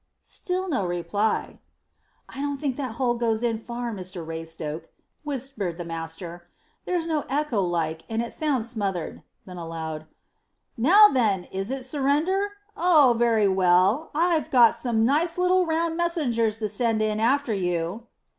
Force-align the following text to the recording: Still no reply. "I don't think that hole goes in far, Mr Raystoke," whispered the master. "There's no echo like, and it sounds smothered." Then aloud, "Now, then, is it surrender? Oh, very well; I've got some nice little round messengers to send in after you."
Still 0.23 0.67
no 0.67 0.83
reply. 0.83 1.59
"I 2.27 2.41
don't 2.41 2.57
think 2.57 2.75
that 2.75 2.93
hole 2.93 3.13
goes 3.13 3.43
in 3.43 3.59
far, 3.59 3.93
Mr 3.93 4.25
Raystoke," 4.25 4.85
whispered 5.23 5.77
the 5.77 5.85
master. 5.85 6.47
"There's 6.85 7.05
no 7.05 7.23
echo 7.29 7.61
like, 7.61 8.01
and 8.09 8.19
it 8.19 8.33
sounds 8.33 8.67
smothered." 8.67 9.21
Then 9.45 9.57
aloud, 9.57 10.07
"Now, 10.75 11.07
then, 11.09 11.43
is 11.51 11.69
it 11.69 11.85
surrender? 11.85 12.53
Oh, 12.75 13.15
very 13.15 13.47
well; 13.47 14.09
I've 14.15 14.49
got 14.49 14.75
some 14.75 15.05
nice 15.05 15.37
little 15.37 15.67
round 15.67 15.95
messengers 15.97 16.57
to 16.57 16.69
send 16.69 17.03
in 17.03 17.19
after 17.19 17.53
you." 17.53 18.07